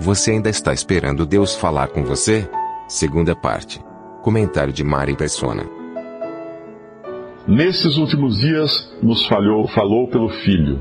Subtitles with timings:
[0.00, 2.48] Você ainda está esperando Deus falar com você?
[2.86, 3.80] Segunda parte.
[4.22, 5.64] Comentário de Mari Persona.
[7.48, 10.80] Nesses últimos dias nos falhou, falou pelo Filho,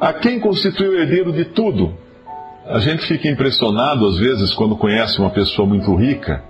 [0.00, 1.92] a quem constituiu herdeiro de tudo.
[2.64, 6.42] A gente fica impressionado às vezes quando conhece uma pessoa muito rica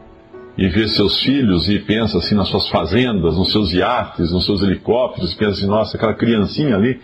[0.57, 4.63] e vê seus filhos e pensa assim nas suas fazendas, nos seus iates, nos seus
[4.63, 7.01] helicópteros, e pensa assim, nossa, aquela criancinha ali,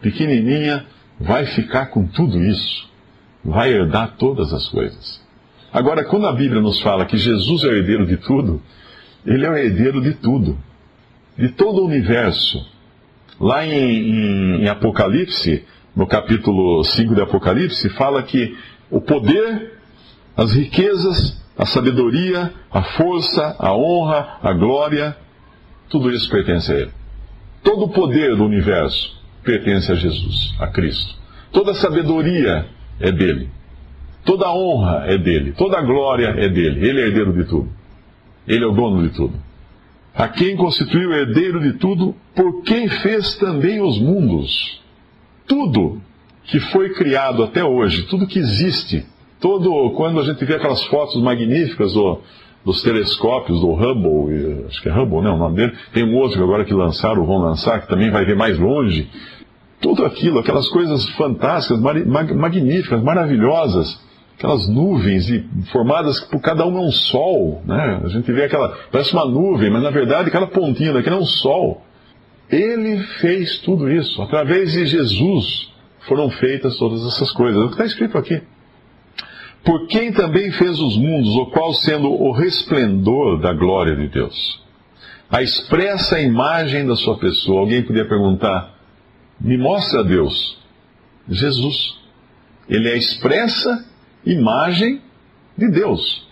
[0.00, 0.86] pequenininha,
[1.18, 2.88] vai ficar com tudo isso,
[3.44, 5.20] vai herdar todas as coisas.
[5.72, 8.62] Agora, quando a Bíblia nos fala que Jesus é o herdeiro de tudo,
[9.24, 10.58] ele é o herdeiro de tudo,
[11.36, 12.66] de todo o universo.
[13.38, 18.56] Lá em, em, em Apocalipse, no capítulo 5 de Apocalipse, fala que
[18.90, 19.78] o poder,
[20.36, 25.16] as riquezas, a sabedoria, a força, a honra, a glória,
[25.88, 26.90] tudo isso pertence a Ele.
[27.62, 31.14] Todo o poder do universo pertence a Jesus, a Cristo.
[31.52, 32.66] Toda a sabedoria
[33.00, 33.48] é dele.
[34.24, 35.52] Toda honra é dele.
[35.52, 36.86] Toda glória é dele.
[36.86, 37.68] Ele é herdeiro de tudo.
[38.46, 39.34] Ele é o dono de tudo.
[40.14, 44.82] A quem constituiu herdeiro de tudo, por quem fez também os mundos.
[45.46, 46.00] Tudo
[46.44, 49.06] que foi criado até hoje, tudo que existe,
[49.40, 52.20] todo quando a gente vê aquelas fotos magníficas do,
[52.64, 56.42] dos telescópios do Hubble, acho que é Hubble, né, o nome dele, tem um outro
[56.42, 59.08] agora que lançaram, vão lançar, que também vai ver mais longe.
[59.80, 64.00] Tudo aquilo, aquelas coisas fantásticas, magníficas, maravilhosas,
[64.36, 68.00] aquelas nuvens e formadas por cada uma é um sol, né?
[68.04, 71.26] A gente vê aquela, parece uma nuvem, mas na verdade cada pontinha daquela é um
[71.26, 71.82] sol.
[72.50, 74.22] Ele fez tudo isso.
[74.22, 75.70] Através de Jesus
[76.08, 77.60] foram feitas todas essas coisas.
[77.60, 78.40] É o que está escrito aqui.
[79.64, 84.62] Por quem também fez os mundos, o qual sendo o resplendor da glória de Deus.
[85.30, 87.60] A expressa imagem da sua pessoa.
[87.60, 88.77] Alguém podia perguntar:
[89.40, 90.58] me mostra Deus.
[91.28, 91.98] Jesus.
[92.68, 93.86] Ele é a expressa
[94.24, 95.00] imagem
[95.56, 96.28] de Deus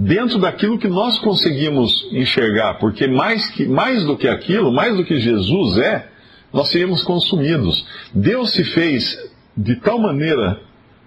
[0.00, 5.04] dentro daquilo que nós conseguimos enxergar, porque mais, que, mais do que aquilo, mais do
[5.04, 6.08] que Jesus é,
[6.50, 7.86] nós seríamos consumidos.
[8.14, 9.18] Deus se fez
[9.54, 10.58] de tal maneira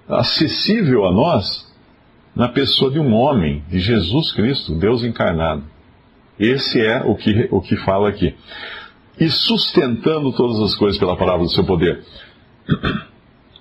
[0.07, 1.73] acessível a nós
[2.35, 5.63] na pessoa de um homem, de Jesus Cristo, Deus encarnado.
[6.39, 8.35] Esse é o que, o que fala aqui.
[9.19, 12.03] E sustentando todas as coisas pela palavra do seu poder.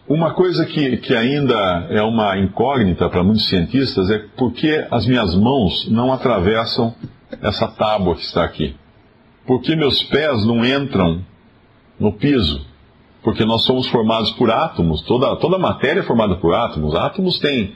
[0.08, 5.06] Uma coisa que, que ainda é uma incógnita para muitos cientistas é por que as
[5.06, 6.94] minhas mãos não atravessam
[7.40, 8.74] essa tábua que está aqui.
[9.46, 11.24] Por que meus pés não entram
[11.98, 12.66] no piso?
[13.22, 16.94] Porque nós somos formados por átomos, toda, toda matéria é formada por átomos.
[16.94, 17.74] Átomos têm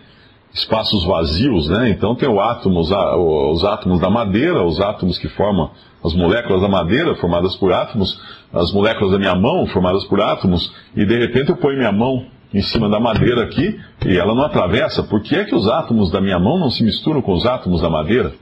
[0.57, 1.91] espaços vazios, né?
[1.91, 5.71] Então tem o átomos, os átomos da madeira, os átomos que formam
[6.03, 8.19] as moléculas da madeira, formadas por átomos,
[8.53, 12.25] as moléculas da minha mão, formadas por átomos, e de repente eu ponho minha mão
[12.55, 15.03] em cima da madeira aqui e ela não atravessa.
[15.03, 17.83] Por que é que os átomos da minha mão não se misturam com os átomos
[17.83, 18.33] da madeira?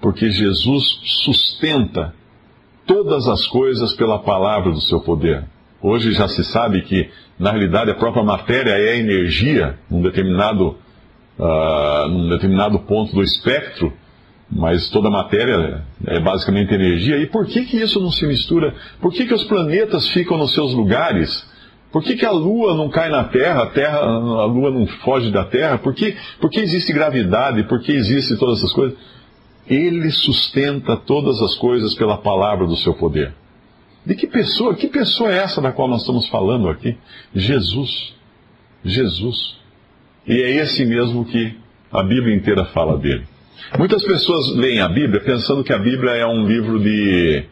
[0.00, 2.14] Porque Jesus sustenta
[2.86, 5.44] todas as coisas pela palavra do seu poder.
[5.82, 10.76] Hoje já se sabe que, na realidade, a própria matéria é energia num determinado,
[11.38, 13.92] uh, num determinado ponto do espectro
[14.50, 17.18] mas toda a matéria é basicamente energia.
[17.18, 18.74] E por que, que isso não se mistura?
[19.00, 21.46] Por que, que os planetas ficam nos seus lugares?
[21.92, 25.30] Por que, que a Lua não cai na Terra, a, terra, a Lua não foge
[25.30, 25.78] da Terra?
[25.78, 27.62] Por que, por que existe gravidade?
[27.64, 28.98] Por que existe todas essas coisas?
[29.66, 33.34] Ele sustenta todas as coisas pela palavra do seu poder.
[34.04, 34.74] De que pessoa?
[34.74, 36.96] Que pessoa é essa da qual nós estamos falando aqui?
[37.34, 38.14] Jesus.
[38.82, 39.57] Jesus.
[40.28, 41.56] E é esse mesmo que
[41.90, 43.24] a Bíblia inteira fala dele.
[43.78, 47.44] Muitas pessoas leem a Bíblia pensando que a Bíblia é um livro de,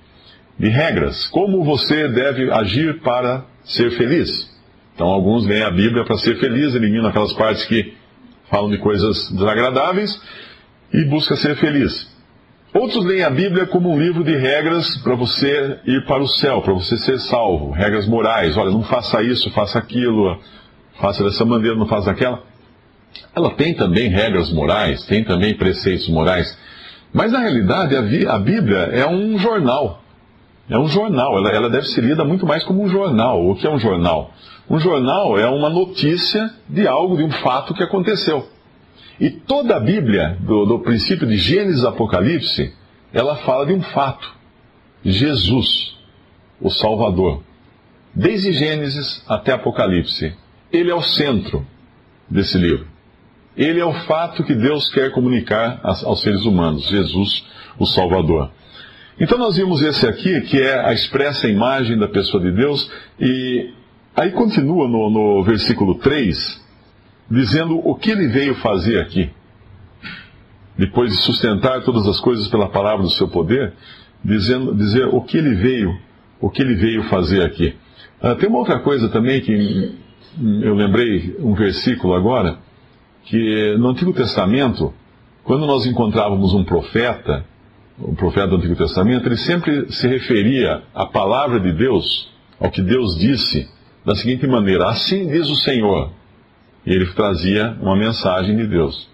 [0.58, 1.26] de regras.
[1.28, 4.54] Como você deve agir para ser feliz?
[4.94, 7.94] Então, alguns leem a Bíblia para ser feliz, eliminam aquelas partes que
[8.50, 10.20] falam de coisas desagradáveis
[10.92, 12.14] e busca ser feliz.
[12.74, 16.60] Outros leem a Bíblia como um livro de regras para você ir para o céu,
[16.60, 17.70] para você ser salvo.
[17.70, 18.54] Regras morais.
[18.56, 20.38] Olha, não faça isso, faça aquilo,
[21.00, 22.42] faça dessa maneira, não faça daquela.
[23.34, 26.56] Ela tem também regras morais, tem também preceitos morais,
[27.12, 27.96] mas na realidade
[28.26, 30.02] a, Bíblia é um jornal.
[30.68, 33.48] É um jornal, ela, ela deve ser lida muito mais como um jornal.
[33.48, 34.32] O que é um jornal?
[34.68, 38.48] Um jornal é uma notícia de algo, de um fato que aconteceu.
[39.20, 42.74] E toda a Bíblia, do, do princípio de Gênesis Apocalipse,
[43.12, 44.34] ela fala de um fato.
[45.04, 45.96] Jesus,
[46.60, 47.42] o Salvador.
[48.14, 50.34] Desde Gênesis até Apocalipse.
[50.72, 51.64] Ele é o centro
[52.28, 52.95] desse livro.
[53.56, 57.46] Ele é o fato que Deus quer comunicar aos seres humanos, Jesus,
[57.78, 58.50] o Salvador.
[59.18, 63.70] Então nós vimos esse aqui, que é a expressa imagem da pessoa de Deus, e
[64.14, 66.62] aí continua no, no versículo 3,
[67.30, 69.30] dizendo o que ele veio fazer aqui.
[70.76, 73.72] Depois de sustentar todas as coisas pela palavra do seu poder,
[74.22, 75.98] dizendo, dizer o que ele veio,
[76.38, 77.74] o que ele veio fazer aqui.
[78.20, 79.96] Ah, tem uma outra coisa também que
[80.62, 82.58] eu lembrei um versículo agora,
[83.26, 84.94] que no Antigo Testamento,
[85.44, 87.44] quando nós encontrávamos um profeta,
[87.98, 92.30] o profeta do Antigo Testamento, ele sempre se referia à palavra de Deus,
[92.60, 93.68] ao que Deus disse,
[94.04, 96.10] da seguinte maneira: Assim diz o Senhor.
[96.86, 99.08] E ele trazia uma mensagem de Deus.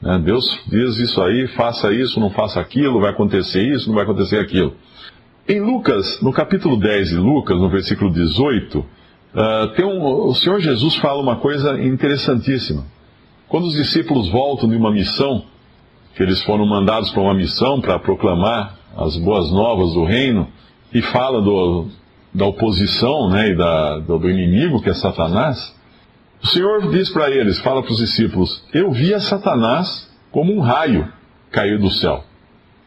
[0.00, 0.18] Né?
[0.24, 4.38] Deus diz isso aí, faça isso, não faça aquilo, vai acontecer isso, não vai acontecer
[4.38, 4.74] aquilo.
[5.46, 8.86] Em Lucas, no capítulo 10 de Lucas, no versículo 18, uh,
[9.76, 12.84] tem um, o Senhor Jesus fala uma coisa interessantíssima.
[13.52, 15.44] Quando os discípulos voltam de uma missão,
[16.16, 20.48] que eles foram mandados para uma missão para proclamar as boas novas do reino,
[20.90, 21.88] e fala do,
[22.32, 25.78] da oposição né, e da, do, do inimigo, que é Satanás,
[26.42, 31.12] o Senhor diz para eles, fala para os discípulos: Eu via Satanás como um raio
[31.50, 32.24] cair do céu.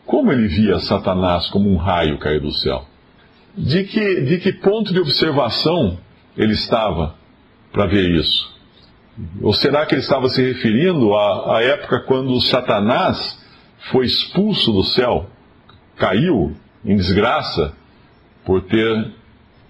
[0.04, 2.86] Como ele via Satanás como um raio cair do céu?
[3.56, 6.00] De que, de que ponto de observação
[6.36, 7.14] ele estava
[7.72, 8.55] para ver isso?
[9.42, 13.40] Ou será que ele estava se referindo à, à época quando Satanás
[13.92, 15.30] foi expulso do céu,
[15.96, 16.54] caiu
[16.84, 17.74] em desgraça
[18.44, 19.12] por ter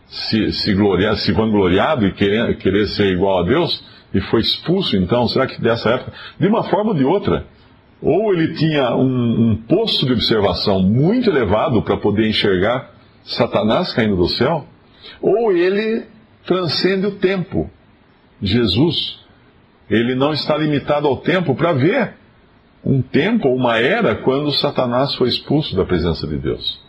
[0.08, 3.84] se, se, gloriado, se vangloriado e querer, querer ser igual a Deus,
[4.14, 5.28] e foi expulso então?
[5.28, 6.14] Será que dessa época?
[6.40, 7.46] De uma forma ou de outra.
[8.02, 12.92] Ou ele tinha um, um posto de observação muito elevado para poder enxergar
[13.24, 14.66] Satanás caindo do céu,
[15.22, 16.06] ou ele
[16.46, 17.70] transcende o tempo.
[18.42, 19.25] Jesus
[19.90, 22.14] ele não está limitado ao tempo para ver
[22.84, 26.80] um tempo uma era quando Satanás foi expulso da presença de Deus.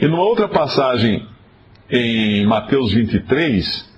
[0.00, 1.26] E numa outra passagem
[1.90, 3.94] em Mateus 23,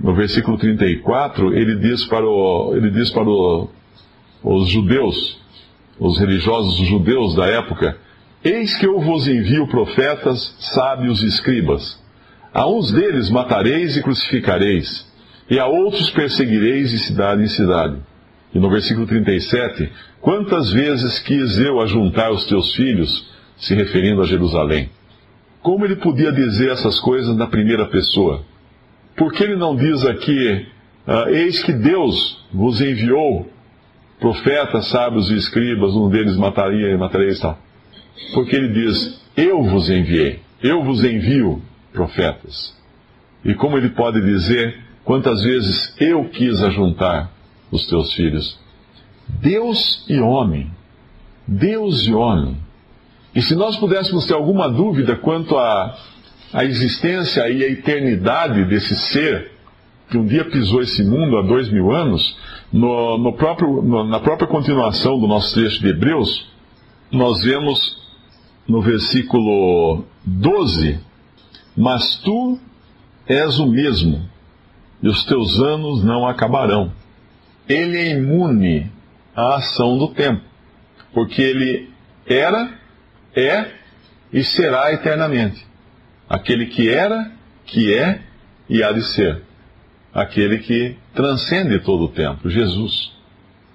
[0.00, 3.68] no versículo 34, ele diz para, o, ele diz para o,
[4.44, 5.40] os judeus,
[5.98, 7.98] os religiosos judeus da época:
[8.44, 12.00] Eis que eu vos envio profetas, sábios e escribas.
[12.54, 15.07] A uns deles matareis e crucificareis
[15.50, 17.96] e a outros perseguireis de cidade em cidade.
[18.54, 19.90] E no versículo 37,
[20.20, 24.90] quantas vezes quis eu ajuntar os teus filhos, se referindo a Jerusalém?
[25.62, 28.42] Como ele podia dizer essas coisas na primeira pessoa?
[29.16, 30.66] Por que ele não diz aqui,
[31.06, 33.50] ah, eis que Deus vos enviou
[34.20, 37.58] profetas, sábios e escribas, um deles mataria e mataria e tal?
[38.32, 41.60] Porque ele diz, eu vos enviei, eu vos envio
[41.92, 42.76] profetas.
[43.44, 47.32] E como ele pode dizer, Quantas vezes eu quis ajuntar
[47.72, 48.58] os teus filhos?
[49.40, 50.70] Deus e homem.
[51.46, 52.58] Deus e homem.
[53.34, 55.96] E se nós pudéssemos ter alguma dúvida quanto à,
[56.52, 59.50] à existência e à eternidade desse ser
[60.10, 62.36] que um dia pisou esse mundo há dois mil anos,
[62.70, 66.46] no, no próprio, no, na própria continuação do nosso trecho de Hebreus,
[67.10, 67.96] nós vemos
[68.68, 71.00] no versículo 12:
[71.74, 72.58] Mas tu
[73.26, 74.36] és o mesmo
[75.02, 76.92] e os teus anos não acabarão.
[77.68, 78.90] Ele é imune
[79.34, 80.42] à ação do tempo,
[81.12, 81.90] porque ele
[82.26, 82.70] era,
[83.34, 83.72] é
[84.32, 85.66] e será eternamente.
[86.28, 87.30] Aquele que era,
[87.64, 88.20] que é
[88.68, 89.42] e há de ser.
[90.12, 93.12] Aquele que transcende todo o tempo, Jesus.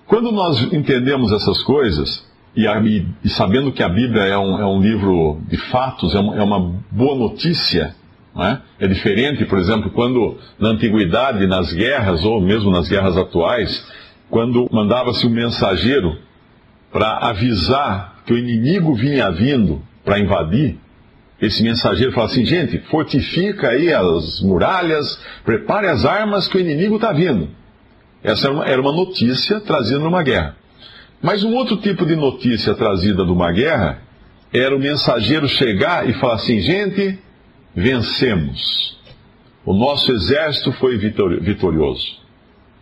[0.05, 4.65] Quando nós entendemos essas coisas, e, a, e sabendo que a Bíblia é um, é
[4.65, 7.95] um livro de fatos, é, um, é uma boa notícia,
[8.37, 8.57] é?
[8.79, 8.87] é?
[8.87, 13.85] diferente, por exemplo, quando na antiguidade, nas guerras, ou mesmo nas guerras atuais,
[14.29, 16.17] quando mandava-se um mensageiro
[16.91, 20.77] para avisar que o inimigo vinha vindo para invadir,
[21.39, 26.95] esse mensageiro fala assim: gente, fortifica aí as muralhas, prepare as armas que o inimigo
[26.95, 27.49] está vindo.
[28.23, 30.55] Essa era uma notícia trazida numa guerra.
[31.21, 34.01] Mas um outro tipo de notícia trazida de uma guerra
[34.53, 37.19] era o mensageiro chegar e falar assim: gente,
[37.75, 38.97] vencemos.
[39.65, 42.21] O nosso exército foi vitorioso.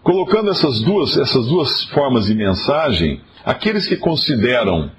[0.01, 4.89] Colocando essas duas, essas duas formas de mensagem, aqueles que consideram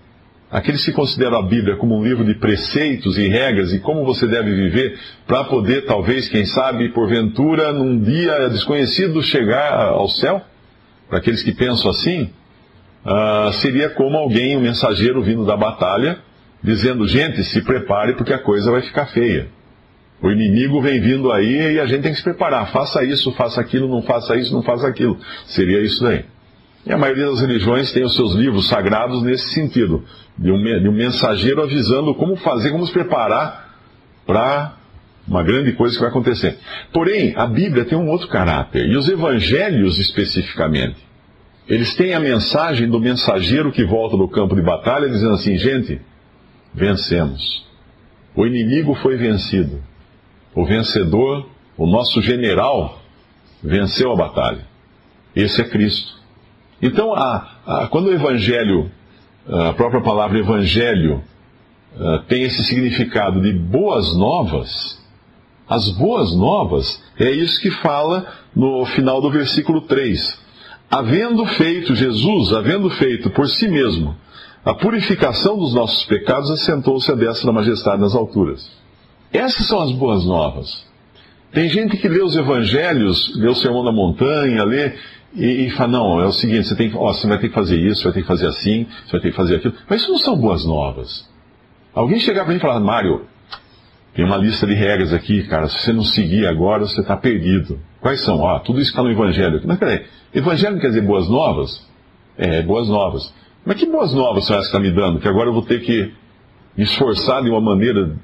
[0.52, 4.26] aqueles que consideram a Bíblia como um livro de preceitos e regras e como você
[4.26, 10.42] deve viver para poder, talvez, quem sabe, porventura, num dia desconhecido chegar ao céu,
[11.08, 12.30] para aqueles que pensam assim,
[13.04, 16.18] uh, seria como alguém, um mensageiro vindo da batalha,
[16.62, 19.48] dizendo: gente, se prepare porque a coisa vai ficar feia.
[20.22, 22.70] O inimigo vem vindo aí e a gente tem que se preparar.
[22.70, 25.18] Faça isso, faça aquilo, não faça isso, não faça aquilo.
[25.46, 26.24] Seria isso daí.
[26.86, 30.04] E a maioria das religiões tem os seus livros sagrados nesse sentido,
[30.38, 33.76] de um, de um mensageiro avisando como fazer, como se preparar
[34.24, 34.76] para
[35.26, 36.56] uma grande coisa que vai acontecer.
[36.92, 40.96] Porém, a Bíblia tem um outro caráter, e os evangelhos especificamente.
[41.68, 46.00] Eles têm a mensagem do mensageiro que volta do campo de batalha dizendo assim: gente,
[46.74, 47.64] vencemos.
[48.34, 49.80] O inimigo foi vencido.
[50.54, 53.00] O vencedor, o nosso general,
[53.62, 54.66] venceu a batalha.
[55.34, 56.12] Esse é Cristo.
[56.80, 58.90] Então, a, a, quando o Evangelho,
[59.48, 61.22] a própria palavra Evangelho,
[62.28, 65.00] tem esse significado de boas novas,
[65.68, 70.40] as boas novas é isso que fala no final do versículo 3.
[70.90, 74.14] Havendo feito Jesus, havendo feito por si mesmo
[74.64, 78.70] a purificação dos nossos pecados, assentou-se a destra da majestade nas alturas.
[79.32, 80.86] Essas são as boas novas.
[81.52, 84.92] Tem gente que lê os evangelhos, lê o Sermão da Montanha, lê
[85.34, 87.78] e, e fala, não, é o seguinte, você, tem, ó, você vai ter que fazer
[87.78, 89.74] isso, vai ter que fazer assim, você vai ter que fazer aquilo.
[89.88, 91.28] Mas isso não são boas novas.
[91.94, 93.26] Alguém chegar para mim e falar, Mário,
[94.14, 97.80] tem uma lista de regras aqui, cara, se você não seguir agora, você está perdido.
[98.00, 98.40] Quais são?
[98.40, 99.60] Ó, tudo isso está no Evangelho.
[99.64, 101.86] Mas peraí, Evangelho quer dizer boas novas?
[102.36, 103.32] É, boas novas.
[103.64, 105.20] Mas que boas novas são essas que está me dando?
[105.20, 106.12] Que agora eu vou ter que
[106.76, 108.16] me esforçar de uma maneira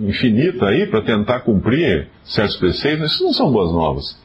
[0.00, 3.12] infinita aí para tentar cumprir certos preceitos?
[3.12, 4.22] Isso não são boas novas.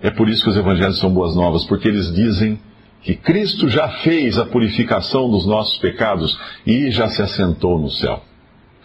[0.00, 2.60] É por isso que os evangelhos são boas novas, porque eles dizem
[3.02, 8.22] que Cristo já fez a purificação dos nossos pecados e já se assentou no céu.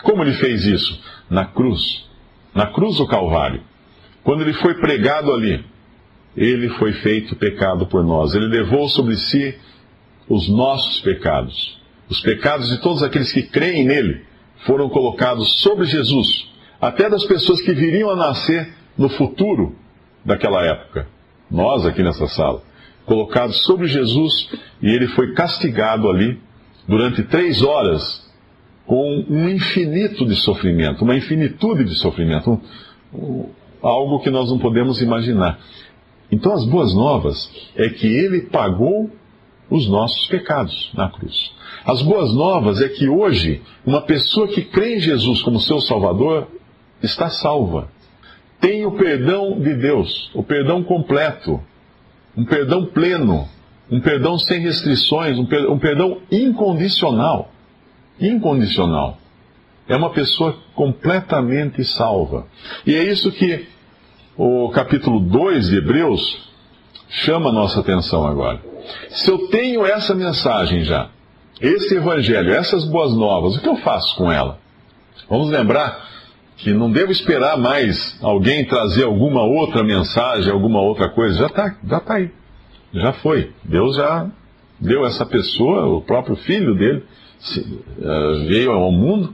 [0.01, 1.00] Como ele fez isso?
[1.30, 2.06] Na cruz.
[2.53, 3.62] Na cruz do Calvário.
[4.24, 5.63] Quando ele foi pregado ali,
[6.36, 8.34] ele foi feito pecado por nós.
[8.34, 9.56] Ele levou sobre si
[10.27, 11.82] os nossos pecados.
[12.10, 14.22] Os pecados de todos aqueles que creem nele
[14.65, 16.48] foram colocados sobre Jesus,
[16.79, 19.75] até das pessoas que viriam a nascer no futuro
[20.24, 21.08] daquela época,
[21.50, 22.62] nós aqui nessa sala,
[23.05, 24.50] colocados sobre Jesus
[24.82, 26.39] e ele foi castigado ali
[26.88, 28.24] durante três horas
[28.86, 32.60] com um infinito de sofrimento, uma infinitude de sofrimento,
[33.13, 33.50] um,
[33.82, 35.60] algo que nós não podemos imaginar.
[36.32, 39.10] Então, as boas novas é que ele pagou
[39.70, 41.51] os nossos pecados na cruz.
[41.86, 46.48] As boas novas é que hoje, uma pessoa que crê em Jesus como seu Salvador
[47.01, 47.89] está salva
[48.63, 51.62] tem o perdão de Deus, o perdão completo,
[52.36, 53.46] um perdão pleno,
[53.91, 57.51] um perdão sem restrições, um, per perdão incondicional.
[58.17, 59.17] Incondicional.
[59.86, 62.48] É uma pessoa completamente salva.
[62.88, 63.67] E é isso que
[64.38, 66.52] o capítulo 2 de Hebreus
[67.13, 68.60] chama a nossa atenção agora.
[69.10, 71.10] Se eu tenho essa mensagem já,
[71.62, 74.58] esse evangelho, essas boas novas, o que eu faço com ela?
[75.29, 76.12] Vamos lembrar
[76.58, 81.38] que não devo esperar mais alguém trazer alguma outra mensagem, alguma outra coisa.
[81.38, 82.32] Já está já tá aí.
[82.93, 83.51] Já foi.
[83.63, 84.27] Deus já
[84.79, 87.03] deu essa pessoa, o próprio filho dele,
[87.58, 89.34] eh, veio ao mundo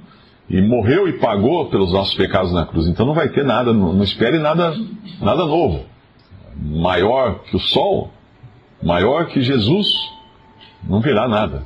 [0.50, 2.88] e morreu e pagou pelos nossos pecados na cruz.
[2.88, 4.76] Então não vai ter nada, não espere nada,
[5.22, 5.86] nada novo.
[6.62, 8.12] Maior que o sol,
[8.84, 9.88] maior que Jesus,
[10.84, 11.64] não virá nada.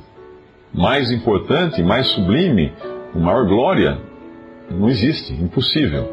[0.72, 2.72] Mais importante, mais sublime,
[3.12, 4.00] com maior glória,
[4.70, 6.08] não existe, impossível.